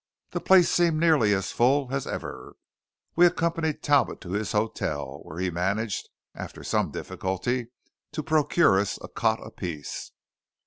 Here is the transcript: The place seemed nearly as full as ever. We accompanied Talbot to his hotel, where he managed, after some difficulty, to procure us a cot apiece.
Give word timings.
The 0.31 0.41
place 0.41 0.67
seemed 0.67 0.99
nearly 0.99 1.31
as 1.35 1.51
full 1.51 1.89
as 1.93 2.07
ever. 2.07 2.55
We 3.15 3.27
accompanied 3.27 3.83
Talbot 3.83 4.19
to 4.21 4.31
his 4.31 4.51
hotel, 4.53 5.19
where 5.25 5.37
he 5.37 5.51
managed, 5.51 6.09
after 6.33 6.63
some 6.63 6.89
difficulty, 6.89 7.67
to 8.13 8.23
procure 8.23 8.79
us 8.79 8.97
a 9.03 9.07
cot 9.07 9.45
apiece. 9.45 10.11